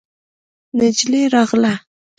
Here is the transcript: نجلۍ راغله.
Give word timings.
نجلۍ 0.77 1.21
راغله. 1.33 1.73